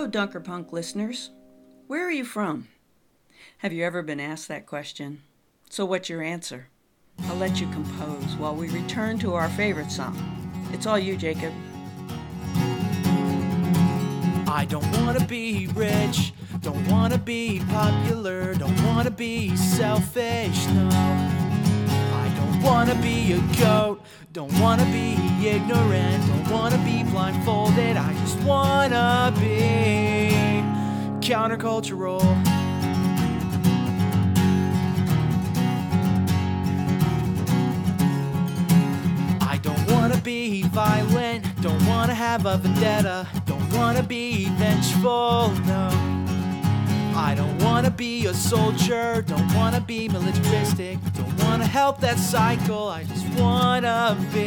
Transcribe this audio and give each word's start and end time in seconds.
Hello, 0.00 0.08
Dunker 0.08 0.40
Punk 0.40 0.72
listeners. 0.72 1.28
Where 1.86 2.06
are 2.06 2.10
you 2.10 2.24
from? 2.24 2.68
Have 3.58 3.74
you 3.74 3.84
ever 3.84 4.02
been 4.02 4.18
asked 4.18 4.48
that 4.48 4.64
question? 4.64 5.20
So, 5.68 5.84
what's 5.84 6.08
your 6.08 6.22
answer? 6.22 6.68
I'll 7.24 7.36
let 7.36 7.60
you 7.60 7.66
compose 7.66 8.34
while 8.36 8.54
we 8.54 8.70
return 8.70 9.18
to 9.18 9.34
our 9.34 9.50
favorite 9.50 9.92
song. 9.92 10.16
It's 10.72 10.86
all 10.86 10.98
you, 10.98 11.18
Jacob. 11.18 11.52
I 14.48 14.66
don't 14.66 14.90
wanna 14.96 15.26
be 15.26 15.66
rich, 15.74 16.32
don't 16.62 16.88
wanna 16.88 17.18
be 17.18 17.60
popular, 17.68 18.54
don't 18.54 18.82
wanna 18.86 19.10
be 19.10 19.54
selfish, 19.54 20.66
no. 20.68 20.88
I 22.14 22.32
don't 22.38 22.62
wanna 22.62 22.94
be 23.02 23.34
a 23.34 23.40
goat, 23.62 24.00
don't 24.32 24.58
wanna 24.60 24.86
be 24.86 25.12
ignorant, 25.46 26.26
don't 26.26 26.50
wanna 26.50 26.78
be 26.86 27.02
blindfolded, 27.02 27.98
I 27.98 28.14
just 28.14 28.38
wanna 28.40 29.34
be 29.38 29.69
countercultural. 31.30 32.20
I 39.40 39.56
don't 39.62 39.92
wanna 39.92 40.16
be 40.24 40.62
violent, 40.64 41.44
don't 41.62 41.86
wanna 41.86 42.14
have 42.14 42.46
a 42.46 42.56
vendetta, 42.56 43.28
don't 43.46 43.72
wanna 43.74 44.02
be 44.02 44.46
vengeful, 44.58 45.52
no. 45.66 45.88
I 47.14 47.34
don't 47.36 47.62
wanna 47.62 47.92
be 47.92 48.26
a 48.26 48.34
soldier, 48.34 49.22
don't 49.22 49.54
wanna 49.54 49.80
be 49.80 50.08
militaristic, 50.08 50.98
don't 51.12 51.44
wanna 51.44 51.66
help 51.66 52.00
that 52.00 52.18
cycle, 52.18 52.88
I 52.88 53.04
just 53.04 53.26
wanna 53.38 54.16
be 54.32 54.38